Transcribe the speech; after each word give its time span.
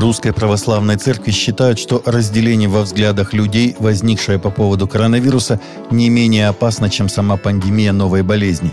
Русской 0.00 0.32
Православной 0.32 0.96
Церкви 0.96 1.30
считают, 1.30 1.78
что 1.78 2.02
разделение 2.06 2.70
во 2.70 2.80
взглядах 2.80 3.34
людей, 3.34 3.76
возникшее 3.78 4.38
по 4.38 4.50
поводу 4.50 4.88
коронавируса, 4.88 5.60
не 5.90 6.08
менее 6.08 6.48
опасно, 6.48 6.88
чем 6.88 7.10
сама 7.10 7.36
пандемия 7.36 7.92
новой 7.92 8.22
болезни. 8.22 8.72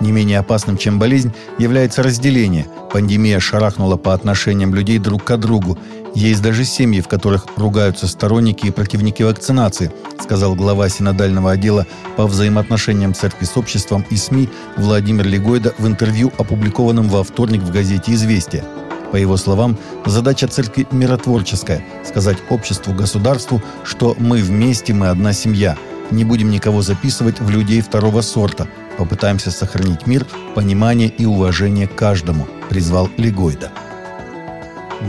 Не 0.00 0.12
менее 0.12 0.38
опасным, 0.38 0.78
чем 0.78 0.98
болезнь, 0.98 1.30
является 1.58 2.02
разделение. 2.02 2.66
Пандемия 2.90 3.38
шарахнула 3.38 3.98
по 3.98 4.14
отношениям 4.14 4.74
людей 4.74 4.98
друг 4.98 5.24
к 5.24 5.36
другу. 5.36 5.78
Есть 6.14 6.40
даже 6.40 6.64
семьи, 6.64 7.02
в 7.02 7.08
которых 7.08 7.46
ругаются 7.56 8.08
сторонники 8.08 8.66
и 8.66 8.70
противники 8.70 9.22
вакцинации, 9.22 9.92
сказал 10.20 10.54
глава 10.54 10.88
синодального 10.88 11.52
отдела 11.52 11.86
по 12.16 12.26
взаимоотношениям 12.26 13.12
церкви 13.12 13.44
с 13.44 13.58
обществом 13.58 14.06
и 14.08 14.16
СМИ 14.16 14.48
Владимир 14.78 15.26
Легойда 15.26 15.74
в 15.76 15.86
интервью, 15.86 16.32
опубликованном 16.38 17.10
во 17.10 17.22
вторник 17.22 17.60
в 17.60 17.70
газете 17.70 18.14
«Известия». 18.14 18.64
По 19.12 19.16
его 19.16 19.36
словам, 19.36 19.76
задача 20.06 20.48
церкви 20.48 20.86
миротворческая– 20.90 21.84
сказать 22.04 22.38
обществу, 22.48 22.94
государству, 22.94 23.62
что 23.84 24.16
мы 24.18 24.38
вместе, 24.38 24.94
мы 24.94 25.08
одна 25.08 25.34
семья. 25.34 25.76
Не 26.10 26.24
будем 26.24 26.50
никого 26.50 26.80
записывать 26.80 27.38
в 27.38 27.50
людей 27.50 27.82
второго 27.82 28.22
сорта. 28.22 28.66
Попытаемся 28.96 29.50
сохранить 29.50 30.06
мир, 30.06 30.26
понимание 30.54 31.08
и 31.08 31.26
уважение 31.26 31.86
каждому, 31.86 32.48
призвал 32.70 33.10
Легойда. 33.18 33.70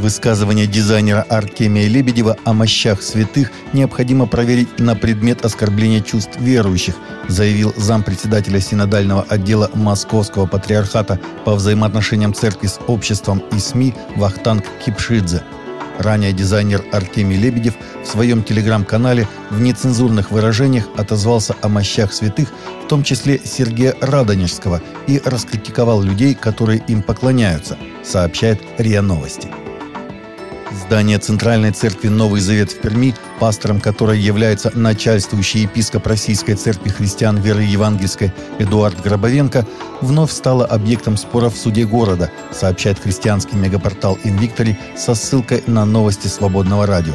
Высказывание 0.00 0.66
дизайнера 0.66 1.22
Артемия 1.28 1.86
Лебедева 1.86 2.36
о 2.44 2.54
мощах 2.54 3.02
святых 3.02 3.52
необходимо 3.72 4.26
проверить 4.26 4.78
на 4.78 4.96
предмет 4.96 5.44
оскорбления 5.44 6.00
чувств 6.00 6.40
верующих, 6.40 6.94
заявил 7.28 7.74
зампредседателя 7.76 8.58
синодального 8.58 9.22
отдела 9.28 9.70
Московского 9.74 10.46
патриархата 10.46 11.20
по 11.44 11.54
взаимоотношениям 11.54 12.32
церкви 12.32 12.68
с 12.68 12.80
обществом 12.86 13.42
и 13.54 13.58
СМИ 13.58 13.94
Вахтанг 14.16 14.64
Кипшидзе. 14.84 15.42
Ранее 15.98 16.32
дизайнер 16.32 16.82
Артемий 16.90 17.36
Лебедев 17.36 17.74
в 18.02 18.06
своем 18.08 18.42
телеграм-канале 18.42 19.28
в 19.50 19.60
нецензурных 19.60 20.30
выражениях 20.30 20.88
отозвался 20.96 21.54
о 21.60 21.68
мощах 21.68 22.14
святых, 22.14 22.48
в 22.84 22.88
том 22.88 23.04
числе 23.04 23.38
Сергея 23.44 23.94
Радонежского, 24.00 24.80
и 25.06 25.20
раскритиковал 25.22 26.02
людей, 26.02 26.34
которые 26.34 26.82
им 26.88 27.02
поклоняются, 27.02 27.76
сообщает 28.02 28.60
РИА 28.78 29.02
Новости. 29.02 29.48
Здание 30.72 31.18
Центральной 31.18 31.70
Церкви 31.70 32.08
Новый 32.08 32.40
Завет 32.40 32.72
в 32.72 32.80
Перми, 32.80 33.14
пастором 33.38 33.78
которой 33.78 34.18
является 34.18 34.70
начальствующий 34.74 35.62
епископ 35.62 36.06
Российской 36.06 36.54
Церкви 36.54 36.88
Христиан 36.88 37.38
Веры 37.38 37.62
Евангельской 37.62 38.32
Эдуард 38.58 39.00
Гробовенко, 39.02 39.66
вновь 40.00 40.32
стало 40.32 40.64
объектом 40.64 41.16
спора 41.18 41.50
в 41.50 41.56
суде 41.56 41.84
города, 41.84 42.30
сообщает 42.52 42.98
христианский 42.98 43.56
мегапортал 43.56 44.18
«Инвиктори» 44.24 44.78
со 44.96 45.14
ссылкой 45.14 45.62
на 45.66 45.84
новости 45.84 46.28
свободного 46.28 46.86
радио. 46.86 47.14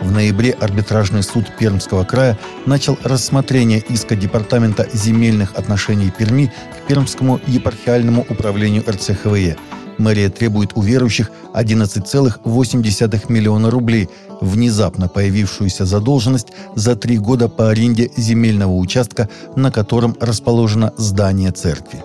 В 0.00 0.10
ноябре 0.10 0.50
арбитражный 0.50 1.22
суд 1.22 1.46
Пермского 1.58 2.04
края 2.04 2.36
начал 2.66 2.98
рассмотрение 3.02 3.78
иска 3.88 4.16
Департамента 4.16 4.88
земельных 4.92 5.54
отношений 5.54 6.10
Перми 6.10 6.52
к 6.76 6.88
Пермскому 6.88 7.40
епархиальному 7.46 8.26
управлению 8.28 8.84
РЦХВЕ– 8.86 9.56
Мэрия 9.98 10.28
требует 10.28 10.72
у 10.74 10.82
верующих 10.82 11.30
11,8 11.54 13.32
миллиона 13.32 13.70
рублей, 13.70 14.08
внезапно 14.40 15.08
появившуюся 15.08 15.86
задолженность 15.86 16.48
за 16.74 16.96
три 16.96 17.18
года 17.18 17.48
по 17.48 17.70
аренде 17.70 18.10
земельного 18.16 18.74
участка, 18.74 19.28
на 19.56 19.70
котором 19.70 20.16
расположено 20.20 20.92
здание 20.96 21.50
церкви. 21.52 22.02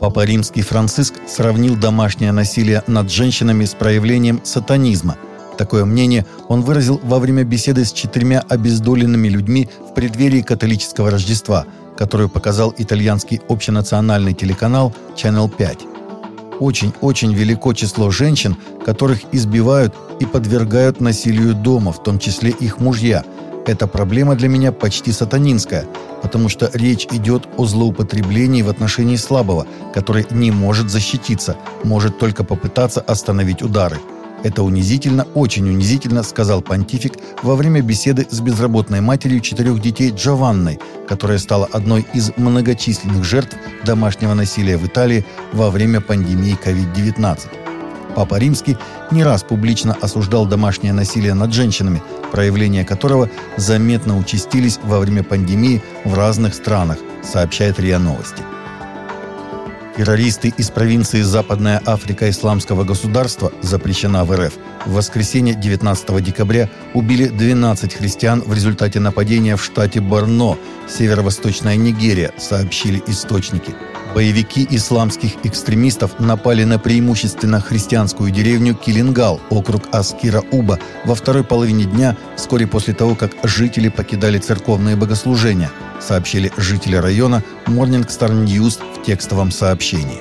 Папа 0.00 0.24
Римский 0.24 0.62
Франциск 0.62 1.14
сравнил 1.28 1.76
домашнее 1.76 2.32
насилие 2.32 2.82
над 2.86 3.10
женщинами 3.10 3.64
с 3.64 3.74
проявлением 3.74 4.40
сатанизма. 4.44 5.16
Такое 5.58 5.84
мнение 5.84 6.26
он 6.48 6.62
выразил 6.62 7.00
во 7.04 7.18
время 7.18 7.44
беседы 7.44 7.84
с 7.84 7.92
четырьмя 7.92 8.42
обездоленными 8.48 9.28
людьми 9.28 9.68
в 9.88 9.94
преддверии 9.94 10.42
католического 10.42 11.10
Рождества, 11.10 11.66
которую 11.96 12.28
показал 12.28 12.74
итальянский 12.76 13.40
общенациональный 13.48 14.34
телеканал 14.34 14.92
Channel 15.14 15.48
5 15.48 15.91
очень-очень 16.62 17.34
велико 17.34 17.72
число 17.72 18.10
женщин, 18.10 18.56
которых 18.84 19.20
избивают 19.32 19.94
и 20.20 20.26
подвергают 20.26 21.00
насилию 21.00 21.54
дома, 21.54 21.92
в 21.92 22.02
том 22.02 22.18
числе 22.18 22.50
их 22.50 22.78
мужья. 22.78 23.24
Эта 23.66 23.86
проблема 23.86 24.34
для 24.34 24.48
меня 24.48 24.72
почти 24.72 25.12
сатанинская, 25.12 25.86
потому 26.22 26.48
что 26.48 26.70
речь 26.72 27.06
идет 27.10 27.48
о 27.56 27.66
злоупотреблении 27.66 28.62
в 28.62 28.68
отношении 28.68 29.16
слабого, 29.16 29.66
который 29.94 30.26
не 30.30 30.50
может 30.50 30.90
защититься, 30.90 31.56
может 31.84 32.18
только 32.18 32.44
попытаться 32.44 33.00
остановить 33.00 33.62
удары– 33.62 33.98
это 34.42 34.62
унизительно, 34.62 35.26
очень 35.34 35.68
унизительно, 35.68 36.22
сказал 36.22 36.62
понтифик 36.62 37.14
во 37.42 37.54
время 37.54 37.80
беседы 37.80 38.26
с 38.28 38.40
безработной 38.40 39.00
матерью 39.00 39.40
четырех 39.40 39.80
детей 39.80 40.10
Джованной, 40.10 40.80
которая 41.08 41.38
стала 41.38 41.68
одной 41.72 42.06
из 42.12 42.32
многочисленных 42.36 43.24
жертв 43.24 43.56
домашнего 43.84 44.34
насилия 44.34 44.76
в 44.76 44.86
Италии 44.86 45.24
во 45.52 45.70
время 45.70 46.00
пандемии 46.00 46.58
COVID-19. 46.62 47.38
Папа 48.14 48.34
Римский 48.34 48.76
не 49.10 49.24
раз 49.24 49.42
публично 49.42 49.96
осуждал 50.00 50.46
домашнее 50.46 50.92
насилие 50.92 51.34
над 51.34 51.52
женщинами, 51.54 52.02
проявления 52.30 52.84
которого 52.84 53.30
заметно 53.56 54.18
участились 54.18 54.78
во 54.82 54.98
время 54.98 55.22
пандемии 55.22 55.82
в 56.04 56.14
разных 56.14 56.54
странах, 56.54 56.98
сообщает 57.22 57.80
РИА 57.80 57.98
Новости. 57.98 58.42
Террористы 59.96 60.54
из 60.56 60.70
провинции 60.70 61.20
Западная 61.20 61.82
Африка 61.84 62.30
Исламского 62.30 62.82
государства, 62.82 63.52
запрещена 63.60 64.24
в 64.24 64.34
РФ, 64.34 64.54
в 64.86 64.94
воскресенье 64.94 65.54
19 65.54 66.24
декабря 66.24 66.70
убили 66.94 67.28
12 67.28 67.94
христиан 67.94 68.40
в 68.40 68.54
результате 68.54 69.00
нападения 69.00 69.54
в 69.56 69.62
штате 69.62 70.00
Борно, 70.00 70.56
северо-восточная 70.88 71.76
Нигерия, 71.76 72.32
сообщили 72.38 73.02
источники. 73.06 73.74
Боевики 74.14 74.66
исламских 74.70 75.36
экстремистов 75.42 76.18
напали 76.18 76.64
на 76.64 76.78
преимущественно 76.78 77.60
христианскую 77.60 78.30
деревню 78.30 78.74
Килингал, 78.74 79.40
округ 79.48 79.84
Аскира-Уба, 79.90 80.78
во 81.06 81.14
второй 81.14 81.44
половине 81.44 81.84
дня, 81.84 82.16
вскоре 82.36 82.66
после 82.66 82.92
того, 82.92 83.14
как 83.14 83.32
жители 83.42 83.88
покидали 83.88 84.38
церковные 84.38 84.96
богослужения, 84.96 85.70
сообщили 85.98 86.52
жители 86.58 86.96
района 86.96 87.42
Morning 87.66 88.06
Star 88.06 88.32
News 88.32 88.80
в 88.94 89.02
текстовом 89.02 89.50
сообщении. 89.50 90.20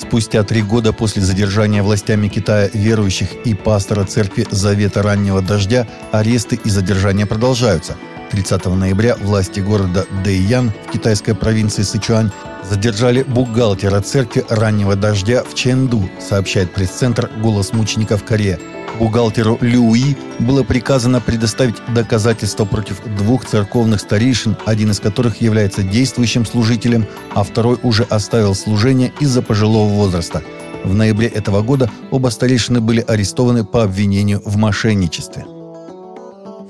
Спустя 0.00 0.42
три 0.42 0.62
года 0.62 0.94
после 0.94 1.20
задержания 1.20 1.82
властями 1.82 2.28
Китая 2.28 2.70
верующих 2.72 3.34
и 3.44 3.52
пастора 3.52 4.04
церкви 4.04 4.46
Завета 4.50 5.02
Раннего 5.02 5.42
Дождя 5.42 5.86
аресты 6.12 6.58
и 6.64 6.70
задержания 6.70 7.26
продолжаются– 7.26 7.96
30 8.30 8.66
ноября 8.66 9.16
власти 9.16 9.60
города 9.60 10.06
Дэйян 10.24 10.72
в 10.86 10.92
китайской 10.92 11.34
провинции 11.34 11.82
Сычуань 11.82 12.30
задержали 12.68 13.22
бухгалтера 13.22 14.00
церкви 14.00 14.44
раннего 14.48 14.96
дождя 14.96 15.42
в 15.42 15.54
Чэнду, 15.54 16.08
сообщает 16.20 16.72
пресс-центр 16.72 17.30
«Голос 17.42 17.72
мучеников 17.72 18.24
Корея». 18.24 18.58
Бухгалтеру 18.98 19.58
Люи 19.60 20.16
было 20.40 20.62
приказано 20.62 21.20
предоставить 21.20 21.76
доказательства 21.94 22.64
против 22.64 23.00
двух 23.16 23.44
церковных 23.44 24.00
старейшин, 24.00 24.56
один 24.66 24.90
из 24.90 24.98
которых 24.98 25.40
является 25.40 25.82
действующим 25.82 26.44
служителем, 26.44 27.06
а 27.34 27.44
второй 27.44 27.78
уже 27.82 28.04
оставил 28.04 28.54
служение 28.54 29.12
из-за 29.20 29.42
пожилого 29.42 29.88
возраста. 29.88 30.42
В 30.84 30.94
ноябре 30.94 31.28
этого 31.28 31.62
года 31.62 31.90
оба 32.10 32.28
старейшины 32.28 32.80
были 32.80 33.00
арестованы 33.06 33.64
по 33.64 33.84
обвинению 33.84 34.42
в 34.44 34.56
мошенничестве 34.56 35.44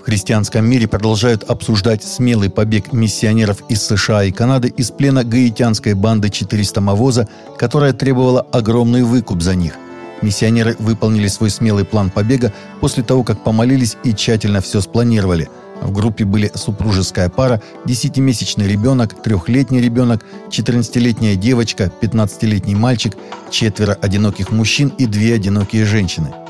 христианском 0.09 0.65
мире 0.65 0.89
продолжают 0.89 1.43
обсуждать 1.43 2.03
смелый 2.03 2.49
побег 2.49 2.95
миссионеров 2.95 3.59
из 3.69 3.83
США 3.83 4.25
и 4.25 4.33
Канады 4.33 4.69
из 4.69 4.91
плена 4.91 5.23
гаитянской 5.23 5.93
банды 5.93 6.31
400 6.31 6.81
Мавоза, 6.81 7.29
которая 7.59 7.93
требовала 7.93 8.41
огромный 8.41 9.03
выкуп 9.03 9.43
за 9.43 9.55
них. 9.55 9.75
Миссионеры 10.23 10.77
выполнили 10.79 11.29
свой 11.29 11.51
смелый 11.51 11.85
план 11.85 12.09
побега 12.09 12.55
после 12.81 13.03
того, 13.03 13.23
как 13.23 13.45
помолились 13.45 13.99
и 14.03 14.15
тщательно 14.15 14.63
все 14.63 14.81
спланировали. 14.81 15.51
В 15.83 15.93
группе 15.93 16.25
были 16.25 16.51
супружеская 16.55 17.29
пара, 17.29 17.61
10-месячный 17.85 18.67
ребенок, 18.67 19.23
трехлетний 19.23 19.83
ребенок, 19.83 20.25
14-летняя 20.49 21.37
девочка, 21.37 21.93
15-летний 22.01 22.75
мальчик, 22.75 23.13
четверо 23.51 23.93
одиноких 24.01 24.53
мужчин 24.53 24.91
и 24.97 25.05
две 25.05 25.35
одинокие 25.35 25.85
женщины– 25.85 26.33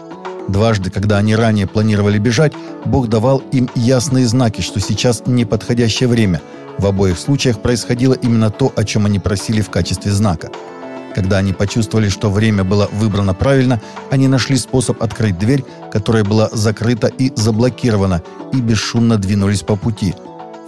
Дважды, 0.49 0.91
когда 0.91 1.19
они 1.19 1.37
ранее 1.37 1.67
планировали 1.67 2.19
бежать, 2.19 2.55
Бог 2.87 3.09
давал 3.09 3.39
им 3.53 3.69
ясные 3.75 4.27
знаки, 4.27 4.63
что 4.63 4.81
сейчас 4.81 5.23
неподходящее 5.27 6.09
время. 6.09 6.41
В 6.79 6.87
обоих 6.87 7.19
случаях 7.19 7.61
происходило 7.61 8.15
именно 8.15 8.51
то, 8.51 8.73
о 8.75 8.85
чем 8.85 9.05
они 9.05 9.19
просили 9.19 9.61
в 9.61 9.71
качестве 9.71 10.11
знака. 10.11 10.51
Когда 11.15 11.39
они 11.39 11.53
почувствовали, 11.53 12.09
что 12.09 12.31
время 12.31 12.65
было 12.65 12.89
выбрано 12.93 13.35
правильно, 13.35 13.81
они 14.11 14.29
нашли 14.29 14.57
способ 14.57 15.03
открыть 15.03 15.39
дверь, 15.39 15.65
которая 15.93 16.25
была 16.25 16.49
закрыта 16.53 17.09
и 17.09 17.33
заблокирована, 17.35 18.23
и 18.53 18.61
бесшумно 18.61 19.19
двинулись 19.19 19.63
по 19.63 19.77
пути. 19.77 20.15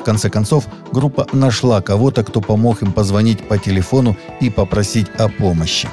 В 0.01 0.03
конце 0.03 0.29
концов, 0.29 0.65
группа 0.93 1.27
нашла 1.33 1.81
кого-то, 1.81 2.25
кто 2.25 2.41
помог 2.41 2.83
им 2.83 2.93
позвонить 2.93 3.47
по 3.47 3.59
телефону 3.59 4.17
и 4.41 4.51
попросить 4.51 5.09
о 5.19 5.29
помощи. 5.29 5.89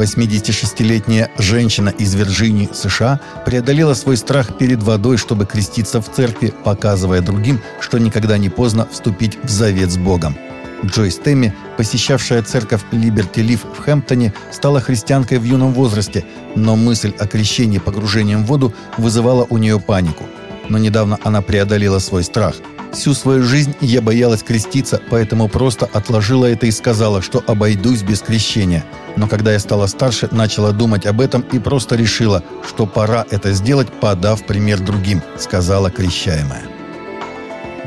86-летняя 0.00 1.30
женщина 1.36 1.90
из 1.90 2.14
Вирджинии, 2.14 2.70
США, 2.72 3.20
преодолела 3.44 3.92
свой 3.94 4.16
страх 4.16 4.56
перед 4.56 4.82
водой, 4.82 5.18
чтобы 5.18 5.44
креститься 5.44 6.00
в 6.00 6.10
церкви, 6.10 6.54
показывая 6.64 7.20
другим, 7.20 7.60
что 7.80 7.98
никогда 7.98 8.38
не 8.38 8.48
поздно 8.48 8.88
вступить 8.90 9.38
в 9.42 9.50
завет 9.50 9.90
с 9.90 9.98
Богом. 9.98 10.36
Джойс 10.84 11.16
Тэмми, 11.16 11.54
посещавшая 11.76 12.42
церковь 12.42 12.80
Либерти 12.90 13.40
Лив 13.40 13.64
в 13.64 13.80
Хэмптоне, 13.80 14.32
стала 14.50 14.80
христианкой 14.80 15.38
в 15.38 15.44
юном 15.44 15.74
возрасте, 15.74 16.24
но 16.56 16.74
мысль 16.76 17.12
о 17.18 17.26
крещении 17.26 17.78
погружением 17.78 18.44
в 18.44 18.46
воду 18.46 18.72
вызывала 18.96 19.46
у 19.50 19.58
нее 19.58 19.78
панику. 19.78 20.24
Но 20.70 20.78
недавно 20.78 21.18
она 21.24 21.42
преодолела 21.42 21.98
свой 21.98 22.24
страх– 22.24 22.54
Всю 22.92 23.14
свою 23.14 23.44
жизнь 23.44 23.74
я 23.80 24.02
боялась 24.02 24.42
креститься, 24.42 25.00
поэтому 25.10 25.48
просто 25.48 25.88
отложила 25.92 26.46
это 26.46 26.66
и 26.66 26.72
сказала, 26.72 27.22
что 27.22 27.42
обойдусь 27.46 28.02
без 28.02 28.20
крещения. 28.20 28.84
Но 29.16 29.28
когда 29.28 29.52
я 29.52 29.60
стала 29.60 29.86
старше, 29.86 30.28
начала 30.32 30.72
думать 30.72 31.06
об 31.06 31.20
этом 31.20 31.42
и 31.52 31.60
просто 31.60 31.94
решила, 31.94 32.42
что 32.66 32.86
пора 32.86 33.24
это 33.30 33.52
сделать, 33.52 33.88
подав 34.00 34.44
пример 34.44 34.80
другим, 34.80 35.22
сказала 35.38 35.90
крещаемая. 35.90 36.62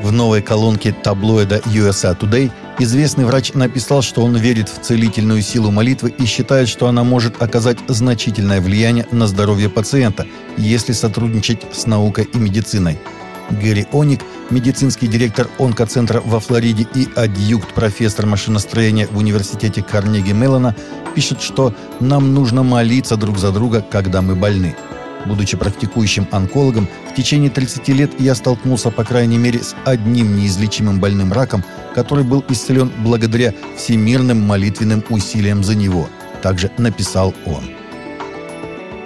В 0.02 0.12
новой 0.12 0.42
колонке 0.42 0.94
таблоида 0.94 1.58
USA 1.66 2.18
Today 2.18 2.52
известный 2.80 3.26
врач 3.26 3.54
написал, 3.54 4.02
что 4.02 4.24
он 4.24 4.36
верит 4.36 4.70
в 4.70 4.82
целительную 4.82 5.42
силу 5.42 5.70
молитвы 5.70 6.10
и 6.12 6.26
считает, 6.26 6.70
что 6.70 6.88
она 6.88 7.04
может 7.04 7.42
оказать 7.42 7.78
значительное 7.88 8.62
влияние 8.62 9.06
на 9.12 9.28
здоровье 9.28 9.70
пациента, 9.70 10.26
если 10.58 10.94
сотрудничать 10.94 11.62
с 11.74 11.86
наукой 11.86 12.26
и 12.26 12.38
медициной. 12.38 13.00
Гэри 13.50 13.88
Оник, 13.92 14.22
медицинский 14.54 15.08
директор 15.08 15.50
онкоцентра 15.60 16.22
во 16.24 16.40
Флориде 16.40 16.88
и 16.96 17.08
адъюнкт 17.16 17.74
профессор 17.74 18.26
машиностроения 18.26 19.08
в 19.08 19.18
университете 19.18 19.82
Карнеги 19.82 20.32
Меллона, 20.32 20.76
пишет, 21.16 21.42
что 21.42 21.74
нам 22.00 22.34
нужно 22.34 22.64
молиться 22.64 23.18
друг 23.18 23.38
за 23.38 23.52
друга, 23.52 23.82
когда 23.82 24.22
мы 24.22 24.36
больны. 24.36 24.76
Будучи 25.26 25.58
практикующим 25.58 26.28
онкологом, 26.32 26.88
в 27.10 27.16
течение 27.16 27.50
30 27.50 27.88
лет 27.90 28.12
я 28.20 28.36
столкнулся, 28.36 28.92
по 28.92 29.04
крайней 29.04 29.38
мере, 29.38 29.60
с 29.60 29.76
одним 29.86 30.38
неизлечимым 30.38 31.00
больным 31.00 31.32
раком, 31.32 31.64
который 31.96 32.24
был 32.24 32.44
исцелен 32.50 32.92
благодаря 33.00 33.54
всемирным 33.78 34.42
молитвенным 34.42 35.04
усилиям 35.10 35.64
за 35.64 35.76
него. 35.76 36.10
Также 36.42 36.72
написал 36.78 37.34
он. 37.46 37.83